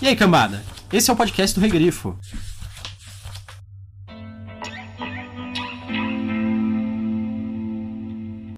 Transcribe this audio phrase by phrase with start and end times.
[0.00, 0.62] E aí, cambada?
[0.92, 2.18] Esse é o podcast do Regrifo.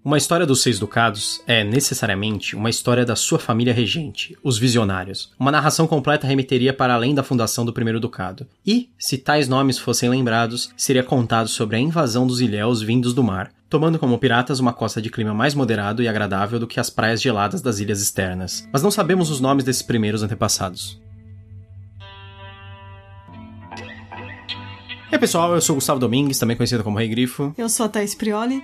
[0.04, 5.30] Uma história dos Seis Ducados é, necessariamente, uma história da sua família regente, os Visionários.
[5.38, 8.44] Uma narração completa remeteria para além da fundação do primeiro ducado.
[8.66, 13.22] E, se tais nomes fossem lembrados, seria contado sobre a invasão dos ilhéus vindos do
[13.22, 16.90] mar, tomando como piratas uma costa de clima mais moderado e agradável do que as
[16.90, 18.66] praias geladas das ilhas externas.
[18.72, 20.98] Mas não sabemos os nomes desses primeiros antepassados.
[25.10, 27.54] E aí, pessoal, eu sou o Gustavo Domingues, também conhecido como Rei Grifo.
[27.56, 28.62] Eu sou a Thaís Prioli.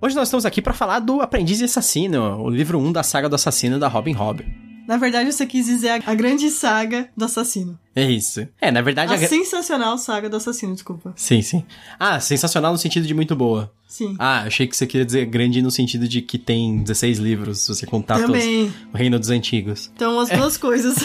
[0.00, 3.28] Hoje nós estamos aqui para falar do Aprendiz e Assassino, o livro 1 da saga
[3.28, 4.44] do assassino da Robin Hood.
[4.86, 7.78] Na verdade, você quis dizer a grande saga do assassino.
[7.94, 8.46] É isso.
[8.60, 9.12] É, na verdade...
[9.12, 11.12] A, a sensacional saga do assassino, desculpa.
[11.16, 11.64] Sim, sim.
[11.98, 13.72] Ah, sensacional no sentido de muito boa.
[13.86, 14.16] Sim.
[14.18, 17.68] Ah, achei que você queria dizer grande no sentido de que tem 16 livros, se
[17.68, 18.66] você contar Também.
[18.66, 19.90] todos o Reino dos Antigos.
[19.94, 20.96] Então, as duas coisas.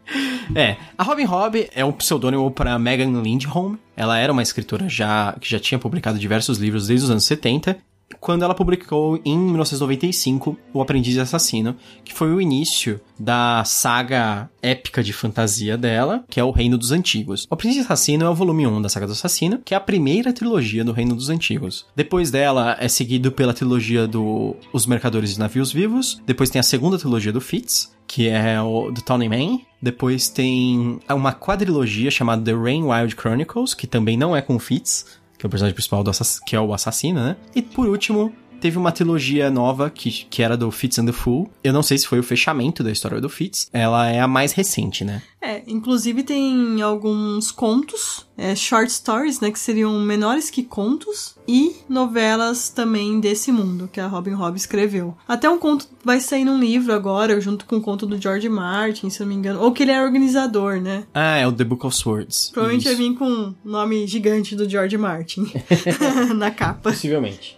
[0.54, 3.74] é, a Robin Hobb é um pseudônimo para Megan Lindholm.
[3.96, 7.76] Ela era uma escritora já que já tinha publicado diversos livros desde os anos 70
[8.20, 15.02] quando ela publicou em 1995 O Aprendiz Assassino, que foi o início da saga épica
[15.02, 17.46] de fantasia dela, que é o Reino dos Antigos.
[17.50, 20.32] O Aprendiz Assassino é o volume 1 da saga do Assassino, que é a primeira
[20.32, 21.86] trilogia do Reino dos Antigos.
[21.94, 26.64] Depois dela é seguido pela trilogia do Os Mercadores de Navios Vivos, depois tem a
[26.64, 29.60] segunda trilogia do Fitz, que é o do Tony Man.
[29.80, 35.18] Depois tem uma quadrilogia chamada The Rain Wild Chronicles, que também não é com Fitz,
[35.38, 36.10] que é o personagem principal do
[36.46, 37.36] que é o assassino, né?
[37.54, 41.50] E por último, teve uma trilogia nova que, que era do Fitz and the Fool.
[41.62, 43.68] Eu não sei se foi o fechamento da história do Fitz.
[43.72, 45.22] Ela é a mais recente, né?
[45.40, 51.76] É, inclusive tem alguns contos, é, short stories, né, que seriam menores que contos, e
[51.88, 55.16] novelas também desse mundo que a Robin Hobb escreveu.
[55.28, 58.48] Até um conto vai sair num livro agora, junto com o um conto do George
[58.48, 61.04] Martin, se eu não me engano, ou que ele é organizador, né?
[61.14, 62.50] Ah, é o The Book of Swords.
[62.52, 62.96] Provavelmente Isso.
[62.96, 65.46] vai vir com o nome gigante do George Martin
[66.34, 66.90] na capa.
[66.90, 67.56] Possivelmente.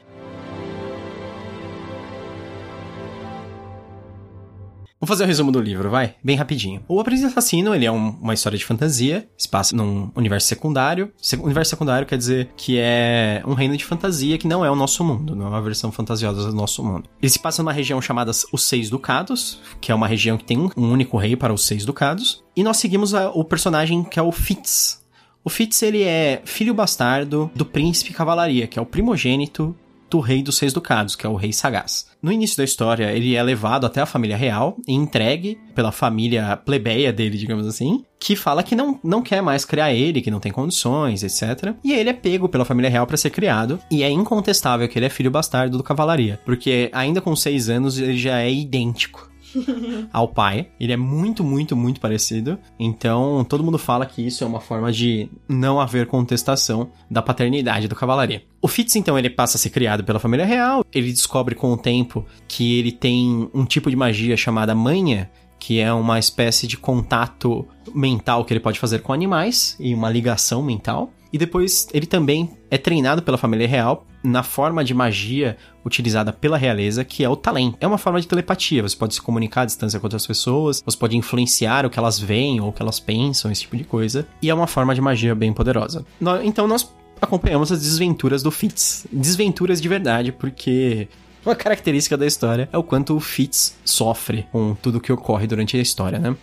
[5.01, 6.17] Vamos fazer o um resumo do livro, vai?
[6.25, 6.83] Bem rapidinho.
[6.89, 11.13] O Aprendiz Assassino, ele é um, uma história de fantasia, se passa num universo secundário.
[11.17, 14.75] Se, universo secundário quer dizer que é um reino de fantasia que não é o
[14.75, 17.09] nosso mundo, não é uma versão fantasiosa do nosso mundo.
[17.23, 20.59] Ele se passa numa região chamada Os Seis Ducados, que é uma região que tem
[20.59, 22.43] um, um único rei para os Seis Ducados.
[22.57, 25.01] E nós seguimos a, o personagem que é o Fitz.
[25.45, 29.77] O Fitz, ele é filho bastardo do príncipe Cavalaria, que é o primogênito
[30.11, 32.07] do rei dos seis ducados, que é o rei sagaz.
[32.21, 36.57] No início da história, ele é levado até a família real e entregue pela família
[36.57, 40.41] plebeia dele, digamos assim, que fala que não, não quer mais criar ele, que não
[40.41, 41.75] tem condições, etc.
[41.85, 45.07] E ele é pego pela família real para ser criado, e é incontestável que ele
[45.07, 49.29] é filho bastardo do cavalaria, porque ainda com seis anos ele já é idêntico
[50.13, 50.69] ao pai.
[50.79, 52.59] Ele é muito, muito, muito parecido.
[52.79, 57.89] Então, todo mundo fala que isso é uma forma de não haver contestação da paternidade
[57.89, 58.43] do cavalaria.
[58.61, 60.85] O Fitz, então, ele passa a ser criado pela família real.
[60.93, 65.81] Ele descobre com o tempo que ele tem um tipo de magia chamada manha, que
[65.81, 70.63] é uma espécie de contato mental que ele pode fazer com animais e uma ligação
[70.63, 71.13] mental.
[71.33, 76.57] E depois ele também é treinado pela família real na forma de magia utilizada pela
[76.57, 77.77] realeza, que é o talento.
[77.81, 80.97] É uma forma de telepatia, você pode se comunicar à distância com outras pessoas, você
[80.97, 84.27] pode influenciar o que elas veem ou o que elas pensam, esse tipo de coisa.
[84.43, 86.05] E é uma forma de magia bem poderosa.
[86.43, 89.07] Então nós acompanhamos as desventuras do Fitz.
[89.13, 91.09] Desventuras de verdade, porque
[91.45, 95.77] uma característica da história é o quanto o Fitz sofre com tudo que ocorre durante
[95.77, 96.37] a história, né?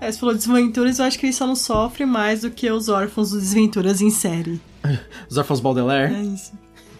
[0.00, 2.88] É, você falou desventuras, eu acho que ele só não sofre mais do que os
[2.88, 4.60] órfãos do Desventuras em série.
[5.28, 6.14] os órfãos Baudelaire?
[6.14, 6.52] É isso.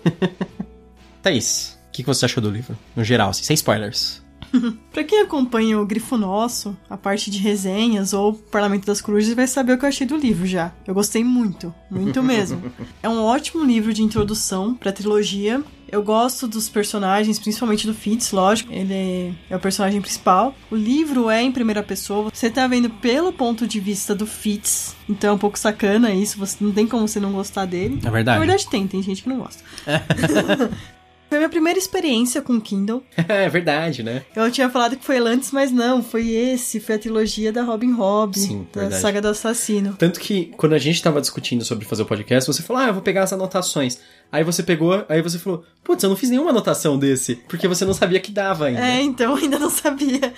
[1.23, 2.77] Thaís, o que você achou do livro?
[2.95, 4.23] No geral, assim, sem spoilers.
[4.93, 9.47] pra quem acompanha o Grifo Nosso, a parte de resenhas ou Parlamento das Cruzes vai
[9.47, 10.73] saber o que eu achei do livro já.
[10.87, 12.63] Eu gostei muito, muito mesmo.
[13.03, 15.63] é um ótimo livro de introdução pra trilogia.
[15.91, 18.73] Eu gosto dos personagens, principalmente do Fitz, lógico.
[18.73, 20.55] Ele é o personagem principal.
[20.71, 22.31] O livro é em primeira pessoa.
[22.33, 24.95] Você tá vendo pelo ponto de vista do Fitz.
[25.09, 26.39] Então é um pouco sacana isso.
[26.39, 27.99] Você não tem como você não gostar dele.
[28.05, 28.39] É verdade.
[28.39, 29.65] Na verdade tem, tem gente que não gosta.
[31.31, 33.05] Foi a minha primeira experiência com Kindle.
[33.17, 34.25] é verdade, né?
[34.35, 37.93] Eu tinha falado que foi antes, mas não, foi esse, foi a trilogia da Robin
[37.93, 39.01] Hood, Sim, da verdade.
[39.01, 39.95] saga do assassino.
[39.97, 42.95] Tanto que quando a gente tava discutindo sobre fazer o podcast, você falou: "Ah, eu
[42.95, 44.01] vou pegar as anotações".
[44.33, 47.85] Aí você pegou, aí você falou: "Putz, eu não fiz nenhuma anotação desse, porque você
[47.85, 48.85] não sabia que dava ainda".
[48.85, 50.35] É, então ainda não sabia.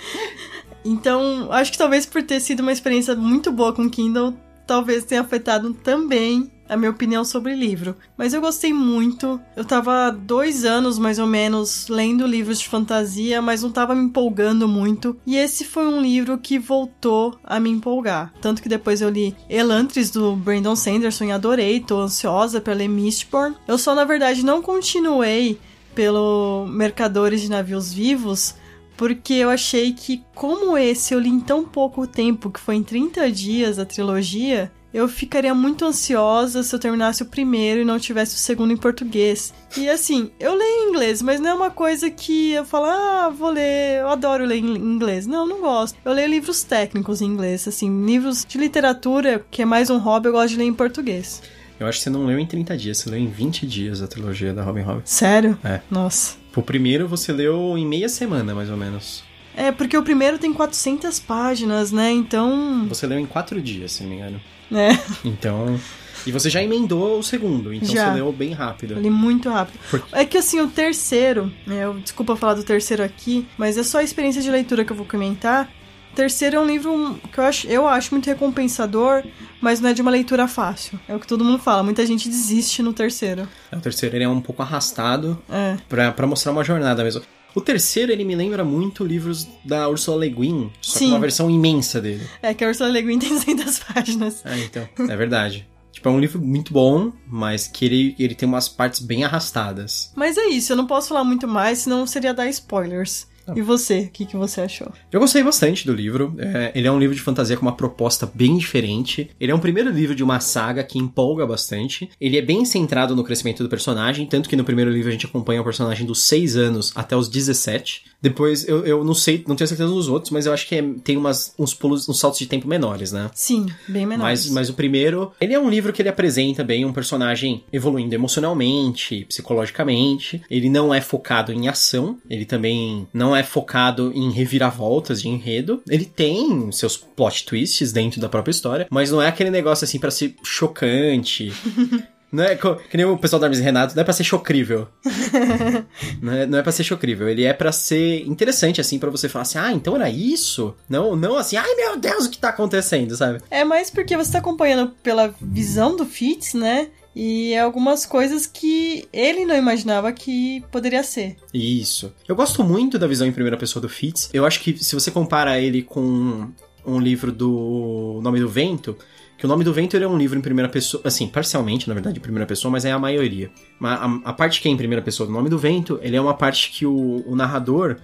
[0.85, 4.35] Então, acho que talvez por ter sido uma experiência muito boa com Kindle,
[4.67, 7.95] talvez tenha afetado também a minha opinião sobre livro.
[8.17, 9.39] Mas eu gostei muito.
[9.55, 14.03] Eu tava dois anos, mais ou menos, lendo livros de fantasia, mas não tava me
[14.03, 15.17] empolgando muito.
[15.25, 18.33] E esse foi um livro que voltou a me empolgar.
[18.41, 21.79] Tanto que depois eu li Elantris, do Brandon Sanderson, e adorei.
[21.79, 23.55] Tô ansiosa pra ler Mistborn.
[23.67, 25.59] Eu só, na verdade, não continuei
[25.93, 28.55] pelo Mercadores de Navios Vivos,
[28.97, 32.83] porque eu achei que, como esse eu li em tão pouco tempo, que foi em
[32.83, 37.97] 30 dias a trilogia, eu ficaria muito ansiosa se eu terminasse o primeiro e não
[37.97, 39.53] tivesse o segundo em português.
[39.75, 43.29] E assim, eu leio em inglês, mas não é uma coisa que eu falo, ah,
[43.29, 45.25] vou ler, eu adoro ler em inglês.
[45.25, 45.97] Não, não gosto.
[46.05, 50.27] Eu leio livros técnicos em inglês, assim, livros de literatura, que é mais um hobby,
[50.27, 51.41] eu gosto de ler em português.
[51.79, 54.07] Eu acho que você não leu em 30 dias, você leu em 20 dias a
[54.07, 55.01] trilogia da Robin Hood.
[55.05, 55.57] Sério?
[55.63, 55.81] É.
[55.89, 56.37] Nossa.
[56.55, 59.23] O primeiro você leu em meia semana, mais ou menos.
[59.55, 62.11] É, porque o primeiro tem 400 páginas, né?
[62.11, 62.85] Então.
[62.89, 64.41] Você leu em quatro dias, se não me engano.
[64.73, 64.99] É.
[65.23, 65.79] Então.
[66.25, 68.09] E você já emendou o segundo, então Já.
[68.09, 68.93] você leu bem rápido.
[68.95, 69.77] Li muito rápido.
[70.13, 73.97] É que assim, o terceiro, né, eu, desculpa falar do terceiro aqui, mas é só
[73.99, 75.69] a experiência de leitura que eu vou comentar.
[76.13, 79.23] O terceiro é um livro que eu acho, eu acho muito recompensador,
[79.59, 80.97] mas não é de uma leitura fácil.
[81.09, 83.45] É o que todo mundo fala, muita gente desiste no terceiro.
[83.71, 85.75] É, O terceiro ele é um pouco arrastado É.
[85.89, 87.21] pra mostrar uma jornada mesmo.
[87.55, 91.05] O terceiro, ele me lembra muito livros da Ursula Le Guin, só Sim.
[91.05, 92.27] que uma versão imensa dele.
[92.41, 94.45] É que a Ursula Le Guin tem 200 páginas.
[94.45, 95.67] É, então, é verdade.
[95.91, 100.11] Tipo, é um livro muito bom, mas que ele, ele tem umas partes bem arrastadas.
[100.15, 103.27] Mas é isso, eu não posso falar muito mais, senão seria dar spoilers.
[103.55, 104.91] E você, o que, que você achou?
[105.11, 106.35] Eu gostei bastante do livro.
[106.37, 109.29] É, ele é um livro de fantasia com uma proposta bem diferente.
[109.39, 112.09] Ele é um primeiro livro de uma saga que empolga bastante.
[112.19, 115.25] Ele é bem centrado no crescimento do personagem, tanto que no primeiro livro a gente
[115.25, 118.12] acompanha o personagem dos 6 anos até os 17.
[118.23, 120.93] Depois, eu, eu não sei, não tenho certeza dos outros, mas eu acho que é-
[121.03, 123.29] tem umas, uns pulos, uns saltos de tempo menores, né?
[123.35, 124.23] Sim, bem menor.
[124.23, 128.15] Mas, mas o primeiro, ele é um livro que ele apresenta bem um personagem evoluindo
[128.15, 130.41] emocionalmente, psicologicamente.
[130.49, 135.81] Ele não é focado em ação, ele também não é focado em reviravoltas de enredo.
[135.89, 139.99] Ele tem seus plot twists dentro da própria história, mas não é aquele negócio assim
[139.99, 141.51] pra ser chocante.
[142.33, 144.87] Não é, que nem o pessoal da Hermes e Renato, não é pra ser chocrível.
[146.19, 149.29] não, é, não é pra ser chocrível, ele é pra ser interessante, assim, pra você
[149.29, 150.73] falar assim, ah, então era isso?
[150.89, 153.39] Não, não assim, ai meu Deus, o que tá acontecendo, sabe?
[153.51, 156.87] É mais porque você tá acompanhando pela visão do Fitz, né?
[157.15, 161.37] E é algumas coisas que ele não imaginava que poderia ser.
[161.53, 162.11] Isso.
[162.27, 164.31] Eu gosto muito da visão em primeira pessoa do Fitz.
[164.33, 166.49] Eu acho que se você compara ele com
[166.83, 168.97] um livro do Nome do Vento,
[169.43, 172.17] que o Nome do Vento é um livro em primeira pessoa, assim, parcialmente, na verdade,
[172.17, 173.51] em primeira pessoa, mas é a maioria.
[173.77, 176.21] Mas a, a parte que é em primeira pessoa do Nome do Vento, ele é
[176.21, 177.97] uma parte que o, o narrador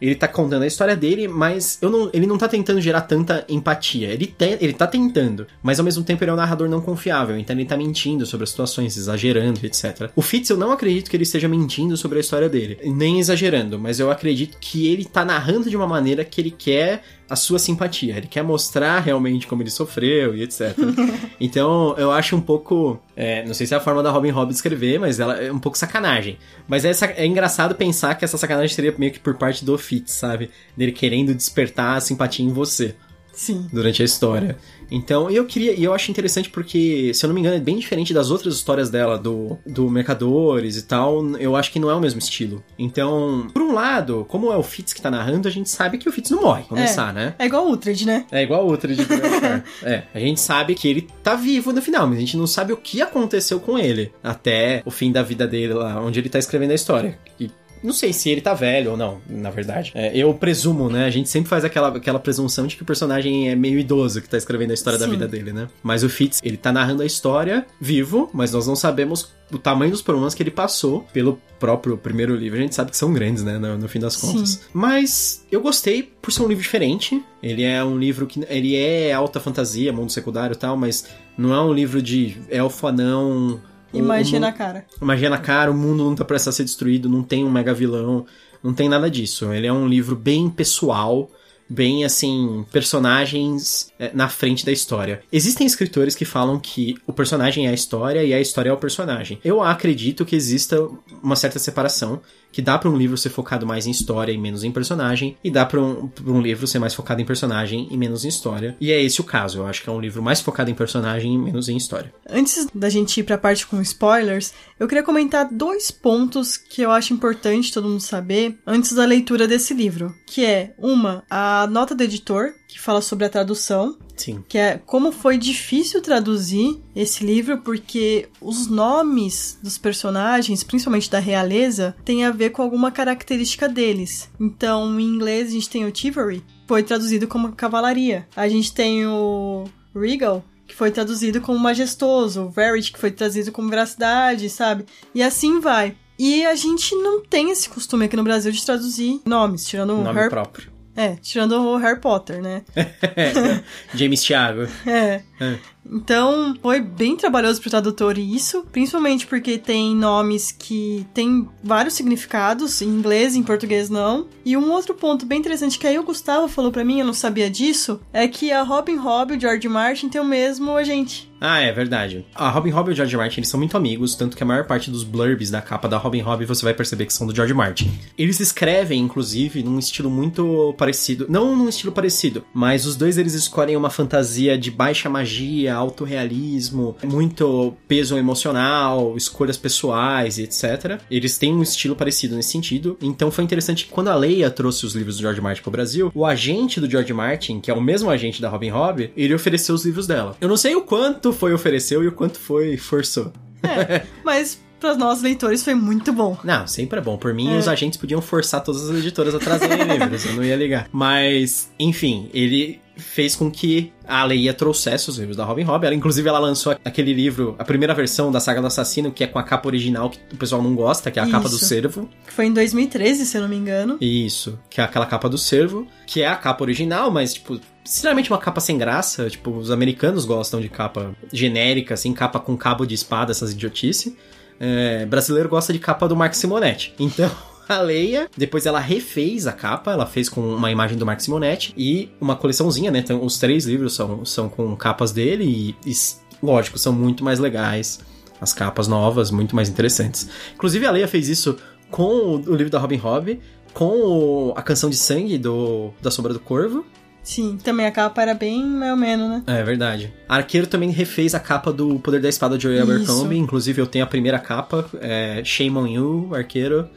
[0.00, 3.44] ele tá contando a história dele, mas eu não, ele não tá tentando gerar tanta
[3.48, 4.08] empatia.
[4.08, 7.38] Ele, te, ele tá tentando, mas ao mesmo tempo ele é um narrador não confiável,
[7.38, 10.10] então ele tá mentindo sobre as situações, exagerando, etc.
[10.14, 13.78] O Fitz, eu não acredito que ele esteja mentindo sobre a história dele, nem exagerando,
[13.78, 17.58] mas eu acredito que ele tá narrando de uma maneira que ele quer a sua
[17.58, 20.76] simpatia, ele quer mostrar realmente como ele sofreu e etc.
[21.40, 24.52] então eu acho um pouco, é, não sei se é a forma da Robin Hood
[24.52, 26.38] escrever, mas ela é um pouco sacanagem.
[26.66, 30.12] Mas é, é engraçado pensar que essa sacanagem seria meio que por parte do Fitz,
[30.12, 30.50] sabe?
[30.76, 32.94] Dele querendo despertar a simpatia em você
[33.34, 33.66] Sim.
[33.72, 34.56] durante a história.
[34.90, 37.78] Então, eu queria, e eu acho interessante porque, se eu não me engano, é bem
[37.78, 41.94] diferente das outras histórias dela, do, do Mercadores e tal, eu acho que não é
[41.94, 42.62] o mesmo estilo.
[42.78, 46.08] Então, por um lado, como é o Fitz que tá narrando, a gente sabe que
[46.08, 47.34] o Fitz não morre, começar, né?
[47.38, 48.26] É igual o Uhtred, né?
[48.30, 49.64] É igual de Grandfair.
[49.82, 52.72] É, a gente sabe que ele tá vivo no final, mas a gente não sabe
[52.72, 56.38] o que aconteceu com ele até o fim da vida dele lá, onde ele tá
[56.38, 57.18] escrevendo a história.
[57.38, 57.50] E
[57.84, 59.92] não sei se ele tá velho ou não, na verdade.
[59.94, 61.04] É, eu presumo, né?
[61.04, 64.28] A gente sempre faz aquela, aquela presunção de que o personagem é meio idoso que
[64.28, 65.10] tá escrevendo a história da Sim.
[65.10, 65.68] vida dele, né?
[65.82, 69.90] Mas o Fitz, ele tá narrando a história vivo, mas nós não sabemos o tamanho
[69.90, 72.58] dos problemas que ele passou pelo próprio primeiro livro.
[72.58, 73.58] A gente sabe que são grandes, né?
[73.58, 74.48] No, no fim das contas.
[74.48, 74.60] Sim.
[74.72, 77.22] Mas eu gostei por ser um livro diferente.
[77.42, 78.40] Ele é um livro que.
[78.48, 82.86] Ele é alta fantasia, mundo secundário e tal, mas não é um livro de elfo
[82.86, 83.60] anão.
[83.94, 84.84] E o- o magia mu- na cara.
[85.00, 87.72] magia na cara, o mundo não tá prestes a ser destruído, não tem um mega
[87.72, 88.26] vilão,
[88.62, 89.52] não tem nada disso.
[89.52, 91.30] Ele é um livro bem pessoal,
[91.68, 95.22] bem assim, personagens é, na frente da história.
[95.32, 98.76] Existem escritores que falam que o personagem é a história e a história é o
[98.76, 99.38] personagem.
[99.44, 100.86] Eu acredito que exista
[101.22, 102.20] uma certa separação,
[102.54, 105.50] que dá pra um livro ser focado mais em história e menos em personagem, e
[105.50, 108.76] dá pra um, um livro ser mais focado em personagem e menos em história.
[108.80, 111.34] E é esse o caso, eu acho que é um livro mais focado em personagem
[111.34, 112.14] e menos em história.
[112.30, 116.92] Antes da gente ir pra parte com spoilers, eu queria comentar dois pontos que eu
[116.92, 120.14] acho importante todo mundo saber antes da leitura desse livro.
[120.24, 123.98] Que é, uma, a nota do editor, que fala sobre a tradução.
[124.16, 124.44] Sim.
[124.48, 131.18] Que é como foi difícil traduzir esse livro, porque os nomes dos personagens, principalmente da
[131.18, 134.28] realeza, tem a ver com alguma característica deles.
[134.40, 138.26] Então, em inglês, a gente tem o Chivalry, foi traduzido como cavalaria.
[138.36, 143.52] A gente tem o Regal, que foi traduzido como majestoso, o Verity, que foi traduzido
[143.52, 144.84] como veracidade, sabe?
[145.14, 145.96] E assim vai.
[146.18, 150.02] E a gente não tem esse costume aqui no Brasil de traduzir nomes, tirando o
[150.02, 150.30] Nome Harry...
[150.30, 150.73] próprio.
[150.96, 152.62] É, tirando o Harry Potter, né?
[153.94, 154.68] James Thiago.
[154.86, 155.22] É.
[155.40, 155.58] É.
[155.86, 162.80] Então, foi bem trabalhoso pro tradutor isso, principalmente porque tem nomes que têm vários significados,
[162.80, 164.26] em inglês e em português não.
[164.44, 167.12] E um outro ponto bem interessante que aí o Gustavo falou pra mim, eu não
[167.12, 171.30] sabia disso, é que a Robin Hobb e o George Martin tem o mesmo agente.
[171.46, 172.24] Ah, é verdade.
[172.34, 174.64] A Robin Hobb e o George Martin eles são muito amigos, tanto que a maior
[174.64, 177.52] parte dos blurbs da capa da Robin Hobb você vai perceber que são do George
[177.52, 177.92] Martin.
[178.16, 181.26] Eles escrevem, inclusive, num estilo muito parecido.
[181.28, 186.02] Não num estilo parecido, mas os dois eles escolhem uma fantasia de baixa magia, alto
[186.02, 190.98] realismo, muito peso emocional, escolhas pessoais e etc.
[191.10, 192.96] Eles têm um estilo parecido nesse sentido.
[193.02, 196.10] Então foi interessante que quando a Leia trouxe os livros do George Martin pro Brasil,
[196.14, 199.74] o agente do George Martin, que é o mesmo agente da Robin Hobb, ele ofereceu
[199.74, 200.34] os livros dela.
[200.40, 203.32] Eu não sei o quanto foi ofereceu e o quanto foi forçou.
[203.62, 206.36] É, mas para nós leitores foi muito bom.
[206.44, 207.16] Não, sempre é bom.
[207.16, 207.58] Por mim, É.
[207.58, 210.88] os agentes podiam forçar todas as editoras a trazerem livros, eu não ia ligar.
[210.92, 215.84] Mas, enfim, ele fez com que a Leia trouxesse os livros da Robin Hobb.
[215.84, 219.26] Ela, inclusive, ela lançou aquele livro, a primeira versão da Saga do Assassino, que é
[219.26, 221.64] com a capa original que o pessoal não gosta, que é a capa do Isso.
[221.66, 222.08] cervo.
[222.24, 223.96] Que foi em 2013, se eu não me engano.
[224.00, 228.30] Isso, que é aquela capa do cervo, que é a capa original, mas, tipo, sinceramente
[228.30, 229.28] uma capa sem graça.
[229.28, 234.16] Tipo, os americanos gostam de capa genérica, assim, capa com cabo de espada, essas idiotice.
[234.60, 236.94] É, brasileiro gosta de capa do Mark Simonetti.
[236.98, 237.30] Então.
[237.66, 241.72] A Leia, depois ela refez a capa, ela fez com uma imagem do Mark Simonetti
[241.78, 242.98] e uma coleçãozinha, né?
[242.98, 245.94] Então, os três livros são, são com capas dele e, e,
[246.42, 248.00] lógico, são muito mais legais.
[248.38, 250.28] As capas novas, muito mais interessantes.
[250.54, 251.56] Inclusive, a Leia fez isso
[251.90, 253.40] com o, o livro da Robin Hobb,
[253.72, 256.84] com o- a canção de sangue do, da Sombra do Corvo.
[257.24, 259.42] Sim, também a capa era bem mais ou menos, né?
[259.46, 260.12] É verdade.
[260.28, 262.82] Arqueiro também refez a capa do Poder da Espada de Isso.
[262.82, 263.38] Abercrombie.
[263.38, 264.84] Inclusive, eu tenho a primeira capa.
[265.00, 266.88] É, Shame on you, Arqueiro.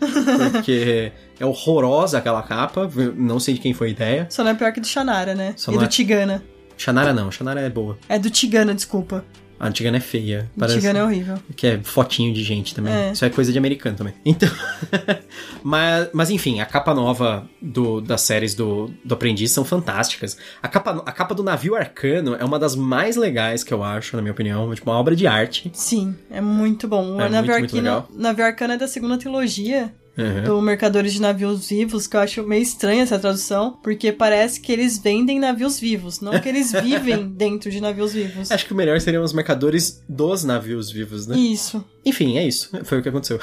[0.51, 2.89] Porque é horrorosa aquela capa.
[3.15, 4.27] Não sei de quem foi a ideia.
[4.29, 5.53] Só não é pior que do Shannara, né?
[5.55, 6.43] Só e do é- Tigana.
[6.75, 7.31] Shannara não.
[7.31, 7.97] Shannara é boa.
[8.09, 9.23] É do Tigana, desculpa.
[9.59, 10.49] A Tigana é feia.
[10.55, 11.37] O Tigana é horrível.
[11.55, 12.93] Que é fotinho de gente também.
[12.93, 13.11] É.
[13.11, 14.13] Isso é coisa de americano também.
[14.25, 14.49] Então.
[15.63, 20.37] mas, mas enfim, a capa nova do, das séries do, do Aprendiz são fantásticas.
[20.61, 24.15] A capa, a capa do navio arcano é uma das mais legais que eu acho,
[24.15, 24.73] na minha opinião.
[24.73, 25.69] Tipo, uma obra de arte.
[25.73, 27.15] Sim, é muito bom.
[27.15, 28.09] O É Navio muito, muito Arcana- legal.
[28.13, 30.43] Navio Arcana é da segunda trilogia Uhum.
[30.43, 34.71] do Mercadores de Navios Vivos, que eu acho meio estranha essa tradução, porque parece que
[34.71, 38.51] eles vendem navios vivos, não que eles vivem dentro de navios vivos.
[38.51, 41.37] Acho que o melhor seriam os mercadores dos navios vivos, né?
[41.37, 41.85] Isso.
[42.03, 42.69] Enfim, é isso.
[42.83, 43.39] Foi o que aconteceu.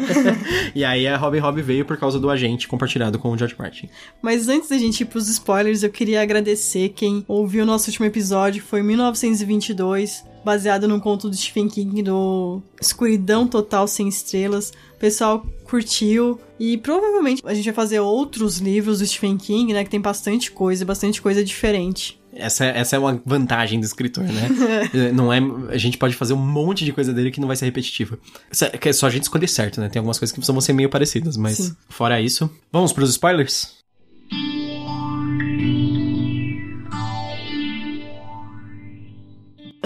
[0.74, 3.90] e aí a Robin Hobb veio por causa do agente compartilhado com o George Martin.
[4.22, 8.06] Mas antes da gente ir pros spoilers, eu queria agradecer quem ouviu o nosso último
[8.06, 14.72] episódio, foi em 1922, baseado num conto do Stephen King do Escuridão Total Sem Estrelas.
[14.96, 19.84] O pessoal curtiu e provavelmente a gente vai fazer outros livros do Stephen King, né,
[19.84, 22.18] que tem bastante coisa, bastante coisa diferente.
[22.32, 24.48] Essa, essa é uma vantagem do escritor, né?
[25.12, 25.38] não é,
[25.70, 28.18] a gente pode fazer um monte de coisa dele que não vai ser repetitiva.
[28.50, 29.88] É é só a gente escolher certo, né?
[29.88, 31.76] Tem algumas coisas que vão ser meio parecidas, mas Sim.
[31.90, 32.48] fora isso.
[32.72, 33.77] Vamos pros spoilers?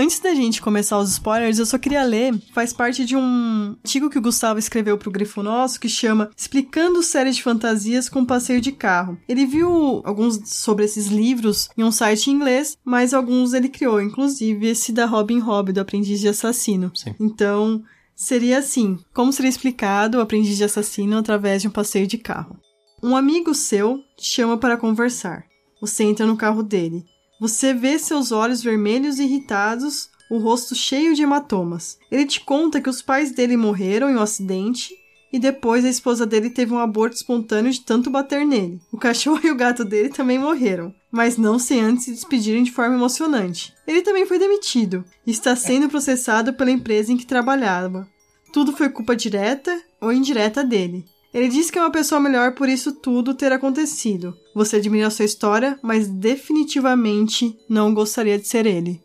[0.03, 4.11] Antes da gente começar os spoilers, eu só queria ler, faz parte de um artigo
[4.11, 8.61] que o Gustavo escreveu pro Grifo Nosso, que chama Explicando séries de fantasias com passeio
[8.61, 9.17] de carro.
[9.29, 14.03] Ele viu alguns sobre esses livros em um site em inglês, mas alguns ele criou,
[14.03, 16.91] inclusive esse da Robin Hobb, do Aprendiz de Assassino.
[16.97, 17.15] Sim.
[17.21, 17.81] Então,
[18.17, 22.59] seria assim, como seria explicado o Aprendiz de Assassino através de um passeio de carro.
[23.01, 25.45] Um amigo seu te chama para conversar.
[25.81, 27.05] Você entra no carro dele.
[27.43, 31.99] Você vê seus olhos vermelhos e irritados, o rosto cheio de hematomas.
[32.09, 34.95] Ele te conta que os pais dele morreram em um acidente
[35.33, 38.81] e depois a esposa dele teve um aborto espontâneo de tanto bater nele.
[38.93, 42.71] O cachorro e o gato dele também morreram, mas não sem antes se despedirem de
[42.71, 43.75] forma emocionante.
[43.89, 48.07] Ele também foi demitido e está sendo processado pela empresa em que trabalhava.
[48.53, 51.05] Tudo foi culpa direta ou indireta dele.
[51.33, 54.37] Ele diz que é uma pessoa melhor por isso tudo ter acontecido.
[54.55, 59.01] Você admira a sua história, mas definitivamente não gostaria de ser ele.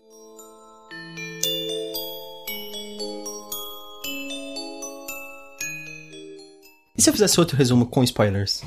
[6.97, 8.61] E se eu fizesse outro resumo com spoilers?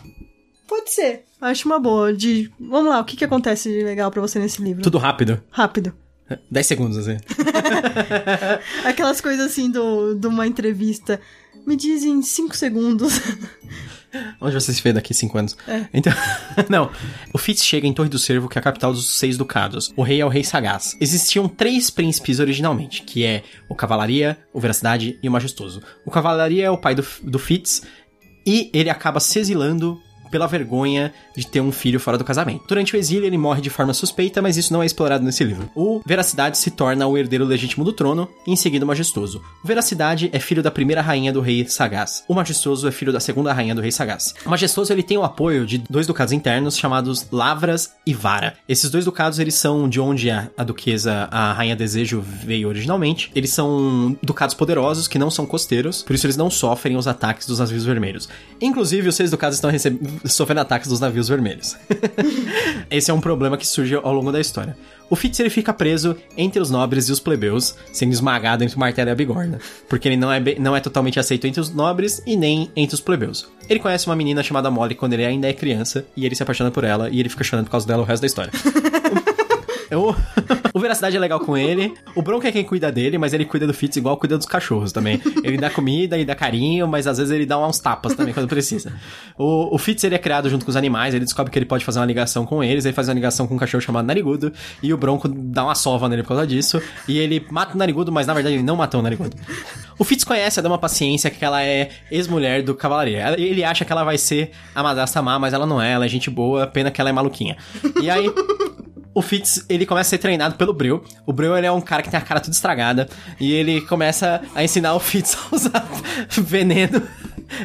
[0.66, 1.24] Pode ser.
[1.38, 2.14] Acho uma boa.
[2.14, 2.50] De.
[2.58, 4.82] Vamos lá, o que, que acontece de legal pra você nesse livro?
[4.82, 5.42] Tudo rápido.
[5.50, 5.92] Rápido.
[6.50, 7.16] 10 segundos, assim.
[8.84, 11.20] Aquelas coisas assim do, de uma entrevista.
[11.66, 13.20] Me diz em 5 segundos.
[14.40, 15.56] Onde você se vê daqui cinco anos?
[15.68, 15.86] É.
[15.94, 16.12] Então,
[16.68, 16.90] não.
[17.32, 19.92] O Fitz chega em Torre do Cervo, que é a capital dos Seis Ducados.
[19.96, 20.96] O rei é o Rei Sagaz.
[21.00, 25.80] Existiam três príncipes originalmente, que é o Cavalaria, o Veracidade e o Majestoso.
[26.04, 27.82] O Cavalaria é o pai do, do Fitz,
[28.44, 32.64] e ele acaba se exilando pela vergonha de ter um filho fora do casamento.
[32.68, 35.70] Durante o exílio, ele morre de forma suspeita, mas isso não é explorado nesse livro.
[35.74, 39.42] O Veracidade se torna o herdeiro legítimo do trono, e em seguida o Majestoso.
[39.62, 42.24] O Veracidade é filho da primeira rainha do rei Sagaz.
[42.28, 44.34] O Majestoso é filho da segunda rainha do rei Sagaz.
[44.44, 48.54] O Majestoso ele tem o apoio de dois ducados internos chamados Lavras e Vara.
[48.68, 53.30] Esses dois ducados eles são de onde a, a duquesa, a rainha Desejo veio originalmente.
[53.34, 57.46] Eles são ducados poderosos que não são costeiros, por isso eles não sofrem os ataques
[57.46, 58.28] dos navios vermelhos.
[58.60, 61.76] Inclusive, os seis ducados estão recebendo sofrendo ataques dos navios vermelhos.
[62.90, 64.76] Esse é um problema que surge ao longo da história.
[65.08, 68.78] O Fitz ele fica preso entre os nobres e os plebeus, sendo esmagado entre o
[68.78, 69.58] martelo e a bigorna,
[69.88, 73.00] porque ele não é, não é totalmente aceito entre os nobres e nem entre os
[73.00, 73.48] plebeus.
[73.68, 76.70] Ele conhece uma menina chamada Molly quando ele ainda é criança, e ele se apaixona
[76.70, 78.52] por ela, e ele fica chorando por causa dela o resto da história.
[79.92, 80.14] O,
[80.74, 81.94] o Veracidade é legal com ele.
[82.14, 84.92] O Bronco é quem cuida dele, mas ele cuida do Fitz igual cuida dos cachorros
[84.92, 85.20] também.
[85.42, 88.48] Ele dá comida e dá carinho, mas às vezes ele dá uns tapas também quando
[88.48, 88.92] precisa.
[89.36, 91.84] O, o Fitz ele é criado junto com os animais, ele descobre que ele pode
[91.84, 94.92] fazer uma ligação com eles, ele faz uma ligação com um cachorro chamado Narigudo, e
[94.92, 98.26] o Bronco dá uma sova nele por causa disso, e ele mata o Narigudo, mas
[98.26, 99.36] na verdade ele não matou o Narigudo.
[99.98, 103.34] O Fitz conhece a Dama Paciência, que ela é ex-mulher do Cavalaria.
[103.38, 106.08] Ele acha que ela vai ser a madrasta má, mas ela não é, ela é
[106.08, 107.58] gente boa, pena que ela é maluquinha.
[108.00, 108.32] E aí,
[109.20, 111.04] o Fitz, ele começa a ser treinado pelo Breu.
[111.24, 113.08] O Breu, ele é um cara que tem a cara toda estragada.
[113.38, 115.88] E ele começa a ensinar o Fitz a usar
[116.28, 117.02] veneno.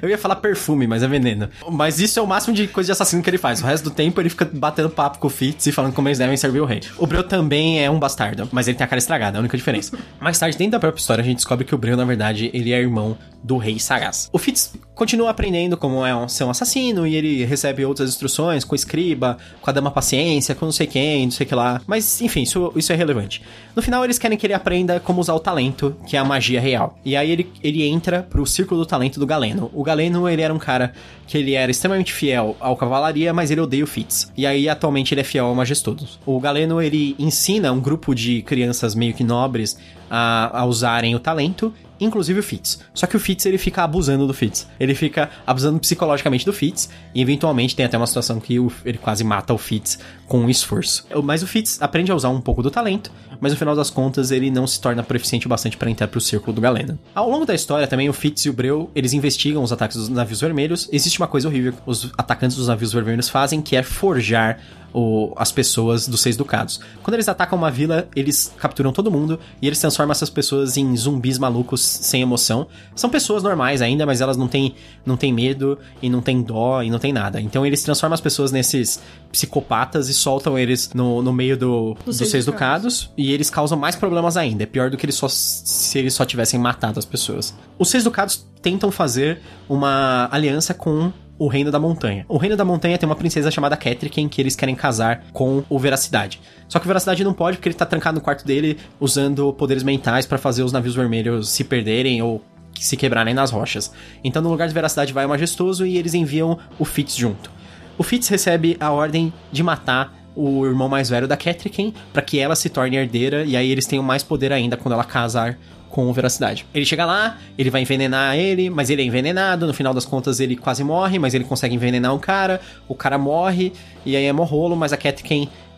[0.01, 1.49] Eu ia falar perfume, mas é veneno.
[1.71, 3.61] Mas isso é o máximo de coisa de assassino que ele faz.
[3.61, 6.17] O resto do tempo ele fica batendo papo com o Fitz e falando como eles
[6.17, 6.81] devem servir o rei.
[6.97, 9.55] O Breu também é um bastardo, mas ele tem a cara estragada, é a única
[9.55, 9.97] diferença.
[10.19, 12.73] Mais tarde, dentro da própria história, a gente descobre que o Breu, na verdade, ele
[12.73, 14.27] é irmão do rei Sagaz.
[14.33, 18.63] O Fitz continua aprendendo como é um, ser um assassino e ele recebe outras instruções
[18.63, 21.79] com o escriba, com a dama paciência, com não sei quem, não sei que lá.
[21.85, 23.43] Mas, enfim, isso, isso é relevante.
[23.75, 26.59] No final, eles querem que ele aprenda como usar o talento, que é a magia
[26.59, 26.97] real.
[27.05, 29.69] E aí ele, ele entra pro círculo do talento do Galeno.
[29.73, 30.93] O Galeno, ele era um cara
[31.27, 34.31] que ele era extremamente fiel ao cavalaria, mas ele odeia o Fitz.
[34.35, 36.19] E aí, atualmente, ele é fiel ao Majestoso.
[36.25, 39.77] O Galeno, ele ensina um grupo de crianças meio que nobres
[40.09, 42.79] a, a usarem o talento inclusive o Fitz.
[42.93, 44.67] Só que o Fitz ele fica abusando do Fitz.
[44.79, 48.97] Ele fica abusando psicologicamente do Fitz e eventualmente tem até uma situação que o, ele
[48.97, 51.05] quase mata o Fitz com esforço.
[51.23, 54.31] Mas o Fitz aprende a usar um pouco do talento, mas no final das contas
[54.31, 56.97] ele não se torna proficiente o bastante para entrar pro círculo do Galena.
[57.13, 60.09] Ao longo da história também o Fitz e o Breu, eles investigam os ataques dos
[60.09, 60.89] navios vermelhos.
[60.91, 64.59] Existe uma coisa horrível que os atacantes dos navios vermelhos fazem, que é forjar
[64.95, 66.79] o, as pessoas dos Seis Ducados.
[67.03, 70.95] Quando eles atacam uma vila, eles capturam todo mundo e eles transformam essas pessoas em
[70.95, 72.65] zumbis malucos sem emoção.
[72.95, 74.73] São pessoas normais ainda, mas elas não têm,
[75.05, 77.41] não têm medo e não têm dó e não têm nada.
[77.41, 82.17] Então eles transformam as pessoas nesses psicopatas e soltam eles no, no meio do, dos,
[82.17, 83.03] Seis, seis ducados.
[83.03, 83.13] ducados.
[83.17, 84.63] E eles causam mais problemas ainda.
[84.63, 87.53] É pior do que eles só, se eles só tivessem matado as pessoas.
[87.77, 92.25] Os Seis Ducados tentam fazer uma aliança com o Reino da Montanha.
[92.29, 95.77] O Reino da Montanha tem uma princesa chamada Ketriken que eles querem casar com o
[95.77, 96.39] Veracidade.
[96.67, 99.83] Só que o Veracidade não pode porque ele tá trancado no quarto dele usando poderes
[99.83, 102.41] mentais para fazer os navios vermelhos se perderem ou
[102.79, 103.91] se quebrarem nas rochas.
[104.23, 107.51] Então no lugar de Veracidade vai o Majestoso e eles enviam o Fitz junto.
[107.97, 112.37] O Fitz recebe a ordem de matar o irmão mais velho da Ketriken para que
[112.39, 115.57] ela se torne herdeira e aí eles tenham mais poder ainda quando ela casar
[115.89, 116.65] com veracidade.
[116.73, 120.41] Ele chega lá, ele vai envenenar ele, mas ele é envenenado, no final das contas
[120.41, 123.71] ele quase morre, mas ele consegue envenenar o cara, o cara morre,
[124.05, 125.23] e aí é morrolo, mas a Cat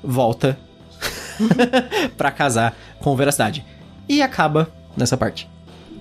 [0.03, 0.57] volta
[2.17, 3.63] para casar com veracidade.
[4.09, 5.47] E acaba nessa parte.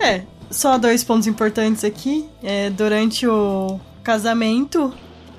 [0.00, 2.26] É, só dois pontos importantes aqui.
[2.42, 4.94] É, durante o casamento,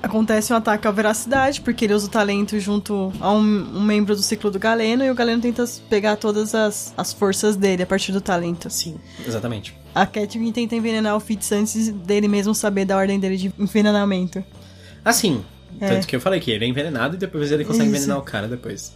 [0.08, 4.16] acontece um ataque à veracidade, porque ele usa o talento junto a um, um, membro
[4.16, 7.86] do ciclo do Galeno, e o Galeno tenta pegar todas as, as forças dele a
[7.86, 8.68] partir do talento.
[8.70, 9.76] Sim, exatamente.
[9.94, 14.44] A Catherine tenta envenenar o Fitz antes dele mesmo saber da ordem dele de envenenamento.
[15.04, 15.44] Assim,
[15.80, 15.88] é.
[15.88, 17.96] tanto que eu falei que ele é envenenado e depois ele consegue Isso.
[17.96, 18.92] envenenar o cara depois.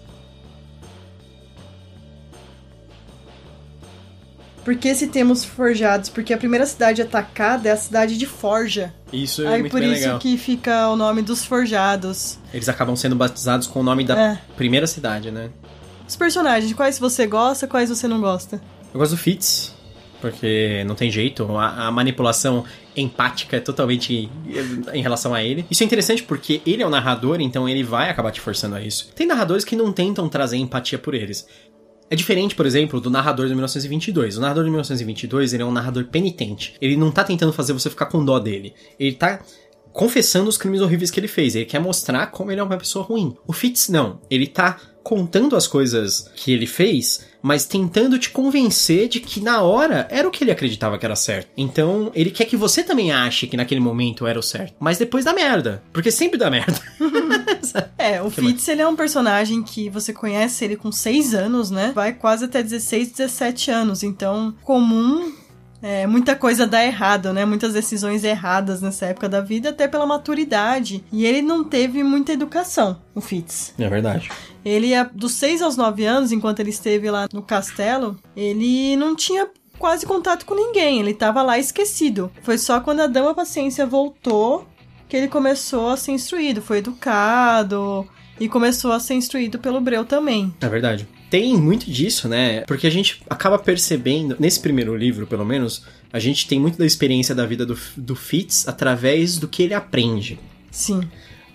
[4.65, 6.09] Por que se temos forjados?
[6.09, 8.95] Porque a primeira cidade atacada é a cidade de Forja.
[9.13, 10.19] Isso é Aí muito por isso legal.
[10.19, 12.39] que fica o nome dos forjados.
[12.55, 14.39] Eles acabam sendo batizados com o nome da é.
[14.57, 15.51] primeira cidade, né?
[16.09, 18.61] Os personagens, quais você gosta, quais você não gosta?
[18.93, 19.75] Eu gosto do Fitz.
[20.21, 22.65] porque não tem jeito, a, a, manipulação
[22.97, 24.31] empática é totalmente
[24.93, 25.67] em relação a ele.
[25.69, 28.81] Isso é interessante porque ele é o narrador, então ele vai acabar te forçando a
[28.81, 29.11] isso.
[29.17, 31.47] Tem narradores que não tentam trazer empatia por eles.
[32.13, 34.37] É diferente, por exemplo, do narrador de 1922.
[34.37, 36.75] O narrador de 1922, ele é um narrador penitente.
[36.79, 38.75] Ele não tá tentando fazer você ficar com dó dele.
[39.01, 39.41] Ele tá
[39.95, 41.57] confessando os crimes horríveis que ele fez.
[41.57, 43.35] Ele quer mostrar como ele é uma pessoa ruim.
[43.47, 44.21] O Fitz não.
[44.31, 49.63] Ele tá contando as coisas que ele fez, mas tentando te convencer de que na
[49.63, 51.49] hora era o que ele acreditava que era certo.
[51.57, 54.75] Então, ele quer que você também ache que naquele momento era o certo.
[54.79, 55.83] Mas depois dá merda.
[55.93, 56.81] Porque sempre dá merda.
[57.99, 61.93] é, o Fitz, ele é um personagem que você conhece ele com 6 anos, né?
[61.95, 64.03] Vai quase até 16, 17 anos.
[64.03, 65.33] Então, comum
[65.83, 67.45] é, muita coisa dá errado, né?
[67.45, 71.05] Muitas decisões erradas nessa época da vida, até pela maturidade.
[71.13, 73.75] E ele não teve muita educação, o Fitz.
[73.77, 74.31] É verdade.
[74.65, 79.49] Ele, dos 6 aos 9 anos, enquanto ele esteve lá no castelo, ele não tinha
[79.77, 81.01] quase contato com ninguém.
[81.01, 82.31] Ele estava lá esquecido.
[82.43, 84.69] Foi só quando a Dama Paciência voltou
[85.09, 86.63] que ele começou a ser instruído.
[86.63, 90.55] Foi educado e começou a ser instruído pelo Breu também.
[90.61, 92.61] É verdade tem muito disso, né?
[92.67, 96.85] Porque a gente acaba percebendo, nesse primeiro livro, pelo menos, a gente tem muito da
[96.85, 100.39] experiência da vida do, do Fitz através do que ele aprende.
[100.71, 101.01] Sim.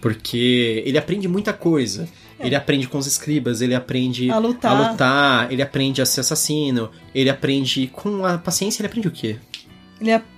[0.01, 2.09] Porque ele aprende muita coisa.
[2.39, 2.47] É.
[2.47, 4.71] Ele aprende com os escribas, ele aprende a lutar.
[4.71, 9.11] a lutar, ele aprende a ser assassino, ele aprende com a paciência, ele aprende o
[9.11, 9.37] quê?
[10.01, 10.36] Ele aprende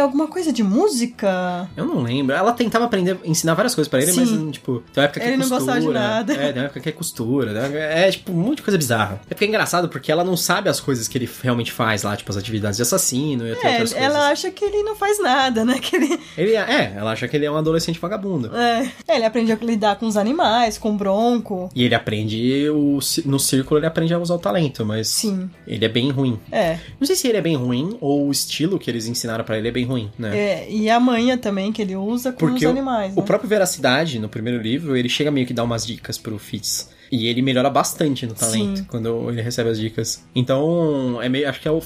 [0.00, 1.68] alguma coisa de música?
[1.76, 2.34] Eu não lembro.
[2.34, 4.20] Ela tentava aprender, ensinar várias coisas para ele, Sim.
[4.20, 5.60] mas, tipo, tem uma época que ele é costura.
[5.60, 6.32] Ele não gostava de nada.
[6.32, 7.52] É, tem uma época que é costura.
[7.52, 8.06] Né?
[8.06, 9.20] É, tipo, um monte de coisa bizarra.
[9.28, 12.16] É porque é engraçado, porque ela não sabe as coisas que ele realmente faz lá,
[12.16, 13.96] tipo, as atividades de assassino e é, outras coisas.
[13.96, 15.78] Ela acha que ele não faz nada, né?
[15.78, 16.20] Que ele...
[16.36, 18.54] ele é, é, ela acha que ele é um adolescente vagabundo.
[18.56, 18.90] É.
[19.08, 19.16] é.
[19.16, 21.68] Ele aprende a lidar com os animais, com o bronco.
[21.74, 25.08] E ele aprende, o, no círculo ele aprende a usar o talento, mas...
[25.08, 25.50] Sim.
[25.66, 26.38] Ele é bem ruim.
[26.50, 26.78] É.
[26.98, 29.68] Não sei se ele é bem ruim ou o estilo que eles ensinaram para ele
[29.68, 30.36] é bem ruim, né?
[30.36, 33.12] É, e a manha também que ele usa com Porque os animais.
[33.12, 33.22] O, né?
[33.22, 36.90] o próprio Veracidade, no primeiro livro, ele chega meio que dar umas dicas pro Fitz.
[37.10, 38.84] E ele melhora bastante no talento Sim.
[38.84, 40.22] quando ele recebe as dicas.
[40.34, 41.82] Então, é meio, acho que é o,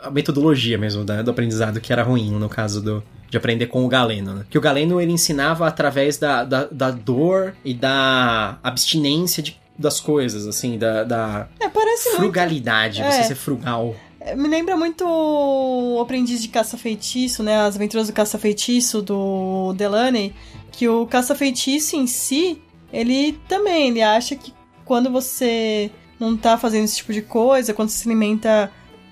[0.00, 3.84] a metodologia mesmo da, do aprendizado que era ruim no caso do, de aprender com
[3.84, 4.46] o Galeno, né?
[4.48, 10.00] Que o Galeno ele ensinava através da, da, da dor e da abstinência de, das
[10.00, 11.68] coisas, assim, da, da é,
[12.16, 13.12] frugalidade, muito...
[13.12, 13.24] você é.
[13.24, 13.94] ser frugal.
[14.36, 17.58] Me lembra muito o Aprendiz de Caça-Feitiço, né?
[17.58, 20.34] As Aventuras do Caça-Feitiço do Delaney.
[20.72, 22.60] Que o Caça-Feitiço em si,
[22.92, 24.52] ele também, ele acha que
[24.84, 28.70] quando você não tá fazendo esse tipo de coisa, quando você se alimenta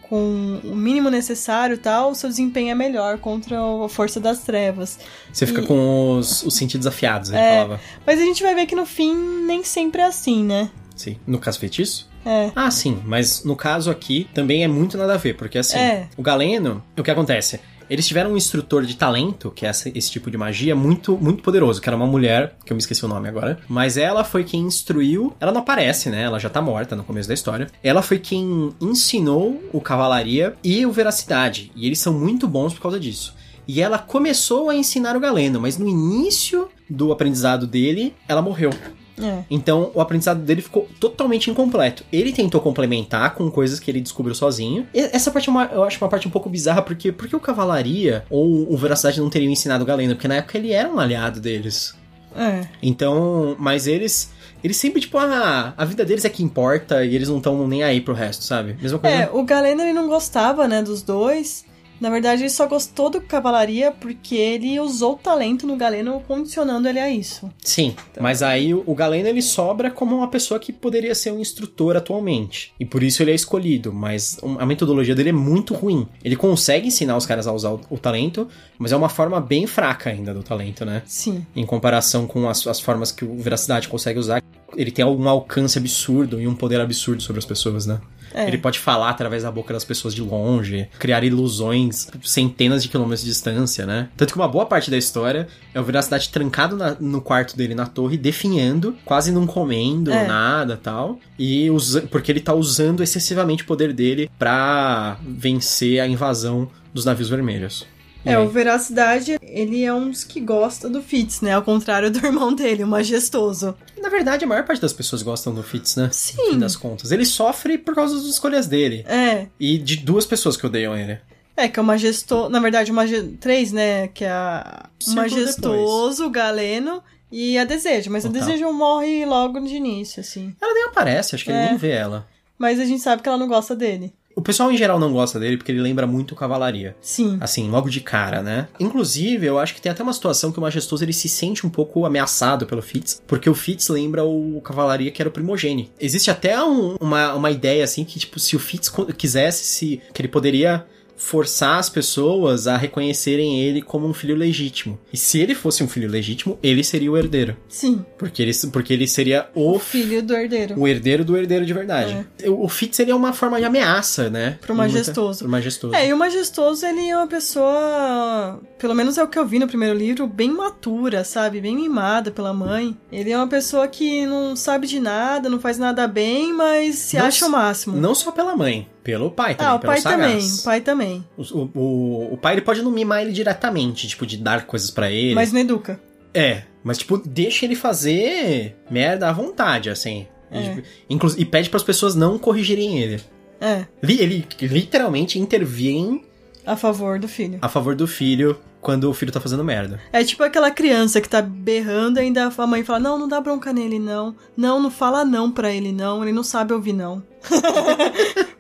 [0.09, 4.99] com o mínimo necessário tal, o seu desempenho é melhor contra a força das trevas.
[5.33, 5.49] Você e...
[5.49, 7.81] fica com os, os sentidos afiados, ele é.
[8.07, 9.15] Mas a gente vai ver que no fim
[9.47, 10.71] nem sempre é assim, né?
[10.95, 11.19] Sim.
[11.27, 12.09] No caso feitiço?
[12.27, 12.51] É.
[12.57, 16.09] Ah, sim, mas no caso aqui também é muito nada a ver, porque assim, é.
[16.17, 17.61] o Galeno, o que acontece?
[17.89, 21.81] Eles tiveram um instrutor de talento, que é esse tipo de magia, muito muito poderoso,
[21.81, 23.61] que era uma mulher, que eu me esqueci o nome agora.
[23.69, 25.33] Mas ela foi quem instruiu.
[25.39, 26.23] Ela não aparece, né?
[26.23, 27.69] Ela já tá morta no começo da história.
[27.85, 31.71] Ela foi quem ensinou o Cavalaria e o Veracidade.
[31.77, 33.35] E eles são muito bons por causa disso.
[33.69, 38.71] E ela começou a ensinar o Galeno, mas no início do aprendizado dele, ela morreu.
[39.21, 39.45] É.
[39.51, 42.05] Então o aprendizado dele ficou totalmente incompleto.
[42.13, 44.87] Ele tentou complementar com coisas que ele descobriu sozinho.
[44.93, 47.41] E essa parte é uma, eu acho uma parte um pouco bizarra, porque porque o
[47.41, 50.15] Cavalaria ou o Veracidade não teriam ensinado o Galeno?
[50.15, 51.95] Porque na época ele era um aliado deles.
[52.37, 52.67] É.
[52.83, 54.31] Então, mas eles
[54.63, 57.83] eles sempre, tipo, ah, a vida deles é que importa e eles não estão nem
[57.83, 58.77] aí pro resto, sabe?
[58.81, 59.17] Mesma coisa.
[59.17, 61.65] É, o Galeno ele não gostava, né, dos dois.
[62.01, 66.89] Na verdade, ele só gostou do Cavalaria porque ele usou o talento no Galeno, condicionando
[66.89, 67.51] ele a isso.
[67.63, 68.23] Sim, então.
[68.23, 72.73] mas aí o Galeno ele sobra como uma pessoa que poderia ser um instrutor atualmente.
[72.79, 76.07] E por isso ele é escolhido, mas a metodologia dele é muito ruim.
[76.23, 79.67] Ele consegue ensinar os caras a usar o, o talento, mas é uma forma bem
[79.67, 81.03] fraca ainda do talento, né?
[81.07, 81.47] Sim.
[81.55, 84.43] Em comparação com as, as formas que o Veracidade consegue usar,
[84.77, 88.01] ele tem um alcance absurdo e um poder absurdo sobre as pessoas, né?
[88.37, 88.47] É.
[88.47, 93.23] Ele pode falar através da boca das pessoas de longe, criar ilusões centenas de quilômetros
[93.23, 94.11] de distância, né?
[94.15, 97.75] Tanto que uma boa parte da história é o Veracidade trancado na, no quarto dele
[97.75, 100.27] na torre, definhando, quase não comendo é.
[100.27, 101.19] nada tal.
[101.39, 107.07] E usa, porque ele tá usando excessivamente o poder dele para vencer a invasão dos
[107.07, 107.87] navios vermelhos.
[108.27, 111.53] É, o Veracidade, ele é um dos que gosta do Fitz, né?
[111.53, 113.75] Ao contrário do irmão dele, o majestoso.
[114.01, 116.09] Na verdade, a maior parte das pessoas gostam do Fitz, né?
[116.13, 116.37] Sim.
[116.37, 117.13] No fim das contas.
[117.13, 119.05] Ele sofre por causa das escolhas dele.
[119.09, 119.47] É.
[119.59, 121.19] E de duas pessoas que odeiam ele.
[121.57, 122.51] É, que é o majestoso.
[122.51, 123.37] Na verdade, o majestoso.
[123.41, 124.09] Três, né?
[124.09, 124.89] Que é a...
[125.07, 128.11] o majestoso, o galeno e a desejo.
[128.11, 128.43] Mas Total.
[128.43, 130.55] a desejo morre logo de início, assim.
[130.61, 131.55] Ela nem aparece, acho que é.
[131.55, 132.27] ele nem vê ela.
[132.59, 134.13] Mas a gente sabe que ela não gosta dele.
[134.37, 136.95] O pessoal em geral não gosta dele porque ele lembra muito Cavalaria.
[137.01, 137.39] Sim.
[137.41, 138.69] Assim, logo de cara, né?
[138.79, 141.71] Inclusive, eu acho que tem até uma situação que o Majestoso ele se sente um
[141.71, 145.91] pouco ameaçado pelo Fitz, porque o Fitz lembra o Cavalaria que era o primogênito.
[145.99, 150.21] Existe até um- uma, uma ideia, assim, que, tipo, se o Fitz quisesse, se, que
[150.21, 150.85] ele poderia
[151.17, 154.99] forçar as pessoas a reconhecerem ele como um filho legítimo.
[155.13, 157.57] E se ele fosse um filho legítimo, ele seria o herdeiro.
[157.69, 158.05] Sim.
[158.19, 160.79] Porque ele, porque ele seria o, O filho do herdeiro.
[160.79, 162.27] o herdeiro do herdeiro de verdade.
[162.45, 164.59] O, o Fitz ele é uma forma de ameaça, né?
[164.61, 165.39] Pro Em muita- majestoso.
[165.41, 165.95] Pro majestoso.
[165.95, 169.59] É, e o Majestoso, ele é uma pessoa, pelo menos é o que eu vi
[169.59, 171.61] no primeiro livro, bem matura, sabe?
[171.61, 172.97] Bem mimada pela mãe.
[173.11, 177.17] Ele é uma pessoa que não sabe de nada, não faz nada bem, mas se
[177.17, 177.97] Não acha o máximo.
[177.97, 180.21] Não só pela mãe, pelo pai também, ah, o pelo pai sagaz.
[180.33, 181.25] também, o pai também.
[181.39, 185.09] O, o, o pai ele pode não mimar ele diretamente, tipo, de dar coisas pra
[185.11, 185.33] ele.
[185.33, 186.01] Mas não educa.
[186.35, 190.27] É, mas tipo, deixa ele fazer merda à vontade, assim.
[190.51, 190.63] E, É.
[190.63, 193.21] tipo, inclu- e pede para as pessoas não corrigirem ele.
[193.61, 196.23] É, Li- Ele literalmente intervém
[196.67, 197.59] a favor do filho.
[197.63, 199.99] a favor do filho quando o filho tá fazendo merda.
[200.13, 203.41] É tipo aquela criança que tá berrando e ainda a mãe fala: Não, não dá
[203.41, 204.37] bronca nele, não.
[204.57, 206.23] Não, não fala não pra ele, não.
[206.23, 207.23] Ele não sabe ouvir, não.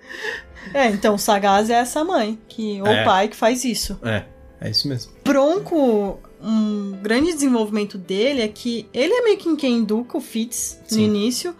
[0.74, 3.02] é, então o sagaz é essa mãe, que, ou É.
[3.02, 3.98] o pai que faz isso.
[4.02, 4.24] É,
[4.60, 5.12] é isso mesmo.
[5.24, 10.78] Bronco, um grande desenvolvimento dele é que ele é meio que quem educa o Fitz
[10.90, 11.04] no Sim.
[11.04, 11.54] início.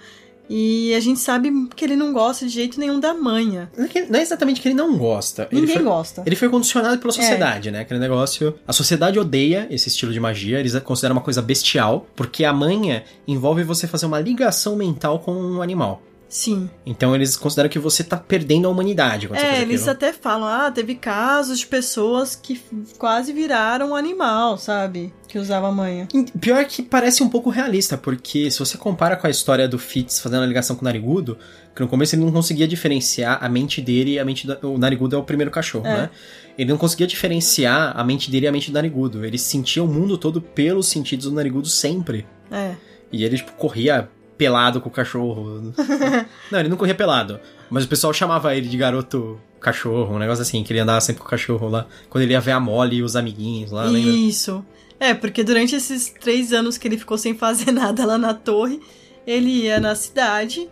[0.49, 3.69] E a gente sabe que ele não gosta de jeito nenhum da manha.
[3.77, 5.49] Não é é exatamente que ele não gosta.
[5.51, 6.23] ele Ninguém foi, gosta.
[6.25, 6.99] Ele foi condicionado É.
[6.99, 7.81] pela sociedade, né?
[7.81, 8.55] Aquele negócio.
[8.65, 13.03] A sociedade odeia esse estilo de magia, eles consideram uma coisa bestial, porque a manha
[13.27, 16.01] envolve você fazer uma ligação mental com um animal.
[16.37, 16.69] Sim.
[16.85, 20.13] Então eles consideram que você tá perdendo a humanidade quando você É, faz eles até
[20.13, 22.61] falam, ah, teve casos de pessoas que
[22.99, 25.15] quase viraram um animal, sabe?
[25.27, 26.07] Que usava manha.
[26.39, 30.21] Pior que parece um pouco realista, porque se você compara com a história do Fitz
[30.21, 31.39] fazendo a ligação com o Narigudo,
[31.75, 34.75] que no começo ele não conseguia diferenciar a mente dele e a mente do...
[34.75, 35.97] O Narigudo é o primeiro cachorro, É.
[36.03, 36.11] né?
[36.59, 39.25] Ele não conseguia diferenciar a mente dele e a mente do Narigudo.
[39.25, 42.27] Ele sentia o mundo todo pelos sentidos do Narigudo sempre.
[42.51, 42.75] É.
[43.11, 45.73] E ele, tipo, corria pelado com o cachorro.
[46.51, 47.41] não, ele não corria pelado.
[47.71, 51.23] Mas o pessoal chamava ele de garoto cachorro, um negócio assim, que ele andava sempre
[51.23, 51.87] com o cachorro lá.
[52.09, 54.11] Quando ele ia ver a Molly e os amiguinhos lá, lembra?
[54.13, 54.65] Isso.
[54.99, 58.81] É, porque durante esses três anos que ele ficou sem fazer nada lá na torre,
[59.27, 60.69] ele ia na cidade.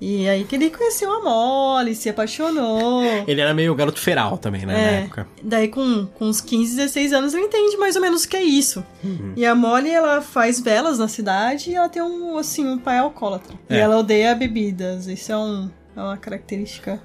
[0.00, 3.02] E aí que ele conheceu a Molly, se apaixonou.
[3.26, 4.76] Ele era meio garoto feral também, né, É.
[4.76, 5.28] na época.
[5.42, 8.42] Daí, com, com uns 15, 16 anos, ele entende mais ou menos o que é
[8.42, 8.84] isso.
[9.02, 9.32] Uhum.
[9.36, 12.98] E a Molly, ela faz velas na cidade e ela tem um, assim, um pai
[12.98, 13.54] alcoólatra.
[13.70, 13.78] E É.
[13.78, 15.06] ela odeia bebidas.
[15.06, 17.00] Isso é, um, é uma característica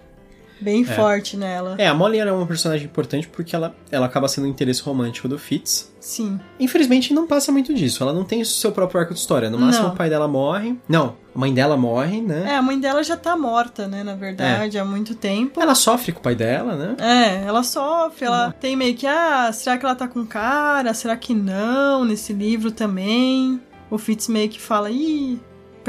[0.61, 1.75] bem forte nela.
[1.77, 5.27] É, a Molly era uma personagem importante porque ela, ela acaba sendo o interesse romântico
[5.27, 5.91] do Fitz.
[5.99, 6.39] Sim.
[6.59, 8.01] Infelizmente não passa muito disso.
[8.03, 9.49] Ela não tem o seu próprio arco de história.
[9.49, 9.93] No máximo Não.
[9.93, 10.77] o pai dela morre.
[10.87, 12.45] Não, a mãe dela morre, né?
[12.53, 15.61] É, a mãe dela já tá morta, né, na verdade, há muito tempo.
[15.61, 16.95] Ela sofre com o pai dela, né?
[16.99, 20.93] É, ela sofre, ela tem meio que, ah, será que ela tá com cara?
[20.93, 22.05] Será que não?
[22.05, 23.61] Nesse livro também.
[23.89, 25.39] O Fitz meio que fala, ih,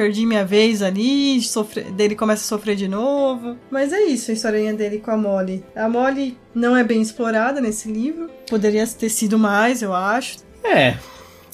[0.00, 1.82] perdi minha vez ali, sofre...
[1.82, 3.58] dele começa a sofrer de novo.
[3.70, 5.62] Mas é isso, a historinha dele com a Molly.
[5.76, 10.38] A Molly não é bem explorada nesse livro, poderia ter sido mais, eu acho.
[10.64, 10.96] É.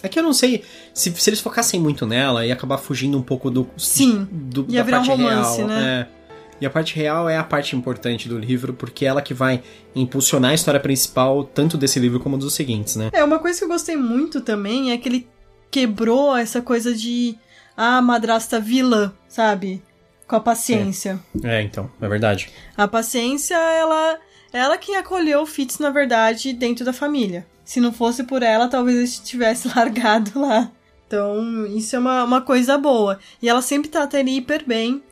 [0.00, 0.62] É que eu não sei
[0.94, 3.68] se, se eles focassem muito nela ia acabar fugindo um pouco do.
[3.76, 5.68] Sim, do, ia da virar um parte romance, real.
[5.68, 6.08] né?
[6.12, 6.16] É.
[6.60, 9.60] E a parte real é a parte importante do livro, porque é ela que vai
[9.94, 13.10] impulsionar a história principal, tanto desse livro como dos seguintes, né?
[13.12, 15.28] É, uma coisa que eu gostei muito também é que ele
[15.68, 17.36] quebrou essa coisa de
[17.76, 19.82] ah, madrasta vilã, sabe?
[20.26, 21.20] Com a paciência.
[21.44, 22.50] É, então, é verdade.
[22.76, 24.18] A paciência, ela
[24.52, 27.46] ela quem acolheu o Fitz, na verdade, dentro da família.
[27.64, 30.70] Se não fosse por ela, talvez ele tivesse largado lá.
[31.06, 33.18] Então, isso é uma, uma coisa boa.
[33.40, 35.02] E ela sempre trata ele hiper bem.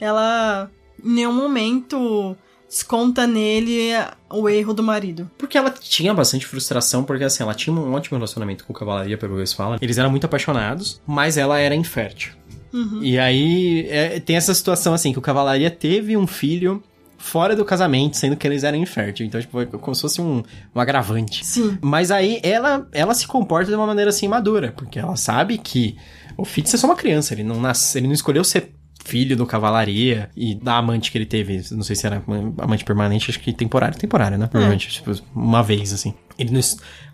[0.00, 0.70] Ela,
[1.04, 2.36] em nenhum momento,
[2.68, 3.90] desconta nele
[4.30, 5.30] o erro do marido.
[5.38, 9.16] Porque ela tinha bastante frustração, porque assim, ela tinha um ótimo relacionamento com o Cavalaria,
[9.16, 9.78] pelo que eles falam.
[9.80, 12.32] Eles eram muito apaixonados, mas ela era infértil.
[12.72, 13.00] Uhum.
[13.02, 16.82] E aí é, tem essa situação assim, que o Cavalaria teve um filho
[17.16, 19.26] fora do casamento, sendo que eles eram inférteis.
[19.26, 20.42] Então, tipo, é como se fosse um,
[20.74, 21.44] um agravante.
[21.46, 21.78] Sim.
[21.80, 25.96] Mas aí ela, ela se comporta de uma maneira assim madura, porque ela sabe que
[26.36, 28.74] o Fitz é só uma criança, ele não nasce, ele não escolheu ser
[29.04, 32.22] filho do Cavalaria e da amante que ele teve, não sei se era
[32.58, 34.46] amante permanente, acho que temporário, temporário, né?
[34.46, 36.14] Provavelmente, tipo, uma vez, assim.
[36.38, 36.60] Ele não,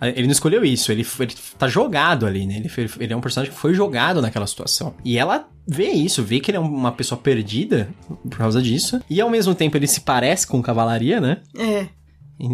[0.09, 2.57] ele não escolheu isso, ele, ele tá jogado ali, né?
[2.57, 4.95] Ele, ele é um personagem que foi jogado naquela situação.
[5.05, 7.89] E ela vê isso, vê que ele é uma pessoa perdida
[8.29, 9.01] por causa disso.
[9.11, 11.39] E ao mesmo tempo ele se parece com Cavalaria, né?
[11.59, 11.87] É.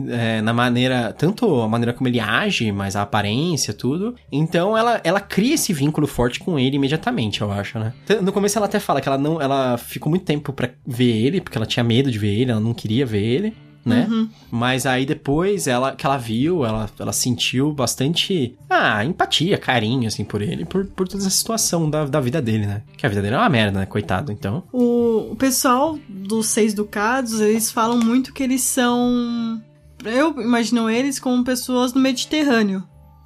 [0.09, 4.14] é, na maneira, tanto a maneira como ele age, mas a aparência, tudo.
[4.31, 7.92] Então ela, ela cria esse vínculo forte com ele imediatamente, eu acho, né?
[8.22, 11.40] No começo ela até fala que ela não, ela ficou muito tempo para ver ele,
[11.40, 14.09] porque ela tinha medo de ver ele, ela não queria ver ele né?
[14.11, 14.29] Uhum.
[14.51, 20.25] Mas aí depois ela que ela viu, ela, ela sentiu bastante ah, empatia, carinho assim
[20.25, 22.83] por ele, por, por toda essa situação da, da vida dele, né?
[22.96, 23.87] Que a vida dele é uma merda, né?
[23.87, 24.64] Coitado, então.
[24.72, 29.62] O, o pessoal dos Seis Ducados, eles falam muito que eles são
[30.04, 32.82] eu imagino eles como pessoas do Mediterrâneo,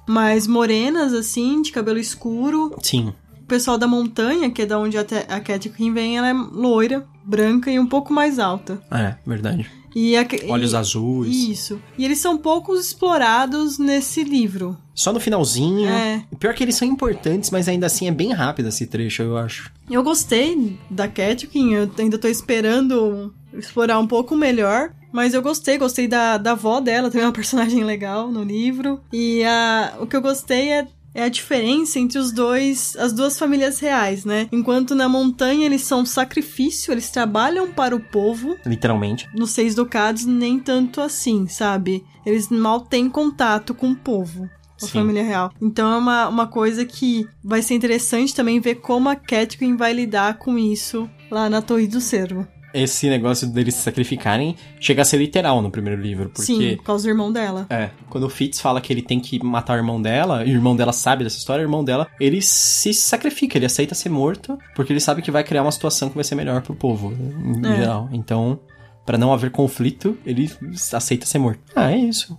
[0.07, 2.75] mas morenas assim, de cabelo escuro.
[2.81, 3.13] Sim.
[3.41, 7.69] O pessoal da montanha, que é da onde a, a vem, ela é loira, branca
[7.69, 8.81] e um pouco mais alta.
[8.89, 9.69] É, verdade.
[9.95, 11.35] E a, Olhos e, azuis.
[11.35, 11.81] Isso.
[11.97, 14.77] E eles são poucos explorados nesse livro.
[14.95, 15.89] Só no finalzinho.
[15.89, 16.23] É.
[16.39, 19.71] Pior que eles são importantes, mas ainda assim é bem rápido esse trecho, eu acho.
[19.89, 24.93] Eu gostei da Catkin, eu ainda tô esperando explorar um pouco melhor.
[25.11, 29.01] Mas eu gostei, gostei da, da avó dela, também é uma personagem legal no livro.
[29.11, 33.37] E a, o que eu gostei é é a diferença entre os dois, as duas
[33.37, 34.47] famílias reais, né?
[34.51, 38.57] Enquanto na montanha eles são sacrifício, eles trabalham para o povo.
[38.65, 39.27] Literalmente.
[39.35, 42.03] Nos Seis Ducados, nem tanto assim, sabe?
[42.25, 44.49] Eles mal têm contato com o povo.
[44.81, 44.93] A Sim.
[44.93, 45.51] família real.
[45.61, 49.93] Então é uma, uma coisa que vai ser interessante também ver como a Catherine vai
[49.93, 55.05] lidar com isso lá na Torre do Cervo esse negócio deles se sacrificarem chega a
[55.05, 56.29] ser literal no primeiro livro.
[56.29, 57.65] Porque, Sim, por causa do irmão dela.
[57.69, 57.89] É.
[58.09, 60.75] Quando o Fitz fala que ele tem que matar o irmão dela, e o irmão
[60.75, 64.93] dela sabe dessa história, o irmão dela, ele se sacrifica, ele aceita ser morto, porque
[64.93, 67.75] ele sabe que vai criar uma situação que vai ser melhor pro povo, em é.
[67.77, 68.09] geral.
[68.11, 68.59] Então,
[69.05, 70.49] para não haver conflito, ele
[70.93, 71.59] aceita ser morto.
[71.75, 72.37] Ah, é isso.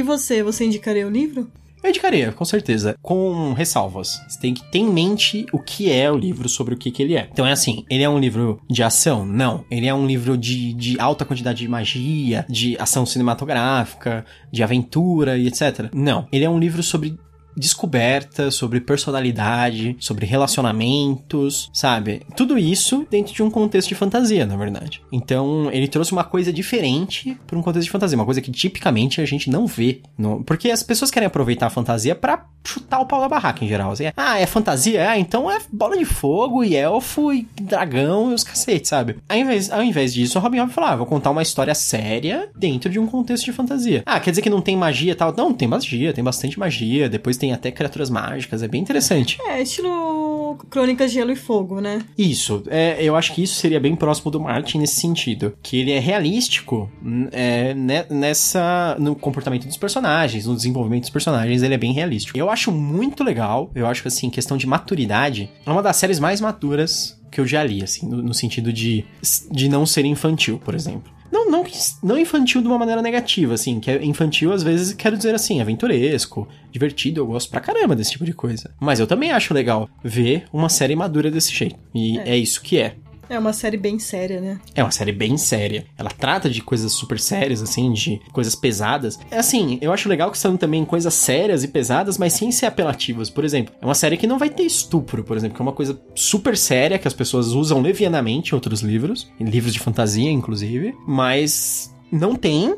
[0.00, 1.52] E você, você indicaria o livro?
[1.84, 4.18] Eu indicaria, com certeza, com ressalvas.
[4.26, 7.02] Você tem que ter em mente o que é o livro, sobre o que, que
[7.02, 7.28] ele é.
[7.30, 9.26] Então é assim, ele é um livro de ação?
[9.26, 9.62] Não.
[9.70, 15.36] Ele é um livro de, de alta quantidade de magia, de ação cinematográfica, de aventura
[15.36, 15.90] e etc.
[15.92, 16.26] Não.
[16.32, 17.18] Ele é um livro sobre
[17.60, 22.22] descoberta, sobre personalidade, sobre relacionamentos, sabe?
[22.36, 25.02] Tudo isso dentro de um contexto de fantasia, na verdade.
[25.12, 29.20] Então, ele trouxe uma coisa diferente para um contexto de fantasia, uma coisa que tipicamente
[29.20, 30.00] a gente não vê.
[30.16, 30.42] No...
[30.42, 33.92] Porque as pessoas querem aproveitar a fantasia para chutar o pau da barraca em geral.
[33.92, 35.10] Assim, ah, é fantasia?
[35.10, 39.16] Ah, então é bola de fogo e elfo e dragão e os cacetes, sabe?
[39.28, 42.48] Ao invés, ao invés disso, o Robin Hood falou: ah, vou contar uma história séria
[42.56, 44.02] dentro de um contexto de fantasia.
[44.06, 45.34] Ah, quer dizer que não tem magia e tal?
[45.36, 47.08] Não, tem magia, tem bastante magia.
[47.08, 49.38] Depois tem até criaturas mágicas, é bem interessante.
[49.46, 52.00] É, estilo Crônicas de Gelo e Fogo, né?
[52.16, 55.54] Isso, é, eu acho que isso seria bem próximo do Martin nesse sentido.
[55.62, 56.90] Que ele é realístico
[57.32, 57.74] é,
[58.10, 58.96] nessa.
[58.98, 62.38] no comportamento dos personagens, no desenvolvimento dos personagens, ele é bem realístico.
[62.38, 66.18] Eu acho muito legal, eu acho que assim, questão de maturidade, é uma das séries
[66.18, 69.04] mais maturas que eu já li, assim, no, no sentido de,
[69.50, 71.19] de não ser infantil, por exemplo.
[71.30, 71.64] Não, não,
[72.02, 73.78] não infantil de uma maneira negativa, assim.
[73.80, 78.12] Que é infantil, às vezes, quero dizer assim, aventuresco, divertido, eu gosto pra caramba desse
[78.12, 78.70] tipo de coisa.
[78.80, 81.76] Mas eu também acho legal ver uma série madura desse jeito.
[81.94, 82.96] E é, é isso que é.
[83.30, 84.60] É uma série bem séria, né?
[84.74, 85.86] É uma série bem séria.
[85.96, 89.20] Ela trata de coisas super sérias, assim, de coisas pesadas.
[89.30, 92.66] É assim, eu acho legal que são também coisas sérias e pesadas, mas sem ser
[92.66, 93.30] apelativas.
[93.30, 95.72] Por exemplo, é uma série que não vai ter estupro, por exemplo, que é uma
[95.72, 100.28] coisa super séria que as pessoas usam levianamente em outros livros, em livros de fantasia,
[100.28, 102.76] inclusive, mas não tem,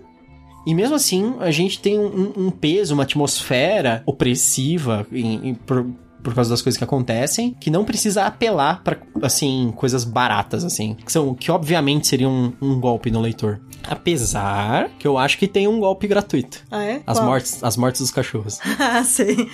[0.66, 5.86] e mesmo assim, a gente tem um, um peso, uma atmosfera opressiva em, em, por,
[6.22, 10.94] por causa das coisas que acontecem, que não precisa apelar para assim, coisas baratas, assim,
[10.94, 13.60] que são, que obviamente seria um, um, golpe no leitor.
[13.84, 16.60] Apesar que eu acho que tem um golpe gratuito.
[16.70, 17.02] Ah, é?
[17.06, 18.58] As mortes, as mortes dos cachorros.
[18.78, 19.48] ah, sei.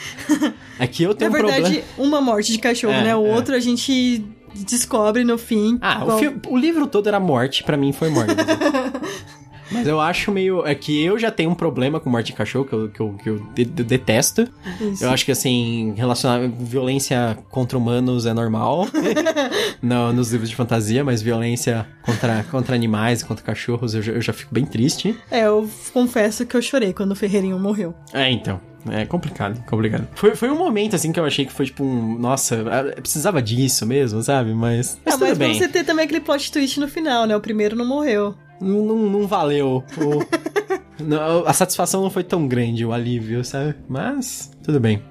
[0.78, 1.86] Aqui eu tenho Na um verdade, problema...
[1.98, 3.16] uma morte de cachorro, é, né?
[3.16, 3.34] O é.
[3.34, 5.78] outro a gente descobre no fim.
[5.80, 6.18] Ah, qual...
[6.18, 8.34] o, o, livro todo era morte, para mim foi morte.
[9.70, 10.66] Mas eu acho meio.
[10.66, 13.12] É que eu já tenho um problema com morte de cachorro, que eu, que eu,
[13.14, 14.48] que eu, de, eu detesto.
[14.80, 15.04] Isso.
[15.04, 18.86] Eu acho que, assim, relacionar violência contra humanos é normal
[19.82, 24.22] no, nos livros de fantasia, mas violência contra, contra animais, contra cachorros, eu já, eu
[24.22, 25.16] já fico bem triste.
[25.30, 27.94] É, eu confesso que eu chorei quando o Ferreirinho morreu.
[28.12, 28.60] É, então.
[28.90, 30.06] É complicado, complicado.
[30.14, 32.18] Foi, foi um momento, assim, que eu achei que foi tipo um.
[32.18, 32.64] Nossa,
[32.96, 34.54] precisava disso mesmo, sabe?
[34.54, 34.98] Mas.
[35.04, 35.54] Mas, ah, mas bem.
[35.54, 37.36] você ter também aquele plot twist no final, né?
[37.36, 39.84] O primeiro não morreu não, não, não valeu.
[39.96, 43.74] O, não, a satisfação não foi tão grande, o alívio, sabe?
[43.88, 45.02] Mas, tudo bem.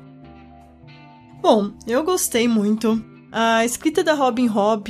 [1.41, 3.03] Bom, eu gostei muito.
[3.31, 4.89] A escrita da Robin Hobb,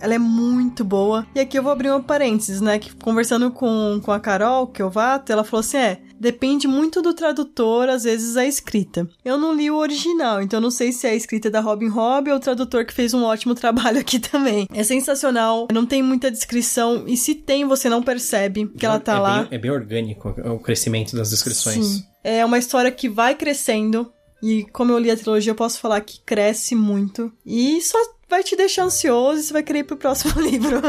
[0.00, 1.26] ela é muito boa.
[1.34, 2.78] E aqui eu vou abrir um parênteses, né?
[2.78, 7.02] Que conversando com, com a Carol, que eu vato, ela falou assim: é, depende muito
[7.02, 9.06] do tradutor, às vezes a escrita.
[9.24, 12.30] Eu não li o original, então não sei se é a escrita da Robin Hobb
[12.30, 14.66] ou o tradutor que fez um ótimo trabalho aqui também.
[14.72, 19.16] É sensacional, não tem muita descrição, e se tem, você não percebe que ela tá
[19.16, 19.42] é lá.
[19.42, 21.86] Bem, é bem orgânico o crescimento das descrições.
[21.86, 22.04] Sim.
[22.22, 24.10] É uma história que vai crescendo.
[24.44, 27.32] E como eu li a trilogia, eu posso falar que cresce muito.
[27.46, 27.96] E só
[28.28, 30.82] vai te deixar ansioso e você vai querer ir pro próximo livro.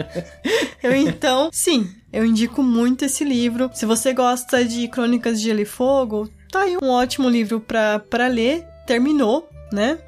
[0.82, 3.70] eu então, sim, eu indico muito esse livro.
[3.74, 7.98] Se você gosta de Crônicas de Gelo e Fogo, tá aí um ótimo livro pra,
[7.98, 8.64] pra ler.
[8.86, 9.98] Terminou, né?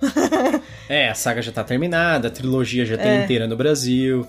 [0.88, 3.24] é, a saga já tá terminada, a trilogia já tem é.
[3.24, 4.26] inteira no Brasil.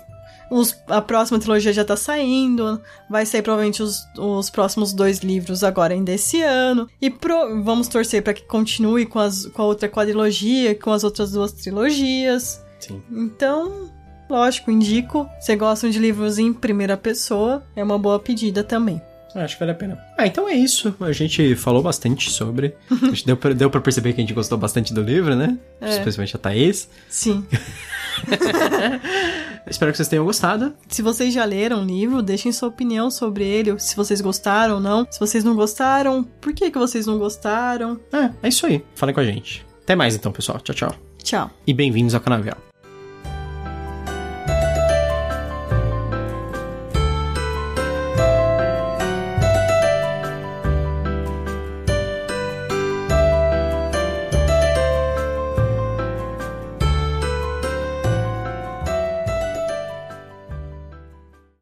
[0.50, 2.82] Os, a próxima trilogia já tá saindo.
[3.10, 6.90] Vai sair provavelmente os, os próximos dois livros agora ainda esse ano.
[7.02, 11.04] E pro, vamos torcer para que continue com, as, com a outra quadrilogia, com as
[11.04, 12.62] outras duas trilogias.
[12.80, 13.02] Sim.
[13.12, 13.90] Então,
[14.30, 15.28] lógico, indico.
[15.40, 19.02] Se gostam de livros em primeira pessoa, é uma boa pedida também.
[19.36, 19.98] Acho que vale a pena.
[20.16, 20.96] Ah, então é isso.
[21.00, 22.76] A gente falou bastante sobre.
[23.26, 25.58] Deu pra, deu pra perceber que a gente gostou bastante do livro, né?
[25.82, 25.90] É.
[25.90, 26.88] Especialmente a Thaís.
[27.10, 27.46] Sim.
[29.68, 30.74] Espero que vocês tenham gostado.
[30.88, 34.82] Se vocês já leram o livro, deixem sua opinião sobre ele, se vocês gostaram ou
[34.82, 35.08] não.
[35.10, 38.00] Se vocês não gostaram, por que, que vocês não gostaram?
[38.12, 38.84] É, é isso aí.
[38.96, 39.66] Falem com a gente.
[39.84, 40.60] Até mais então, pessoal.
[40.60, 40.96] Tchau, tchau.
[41.24, 41.50] Tchau.
[41.66, 42.73] E bem-vindos ao Canavial.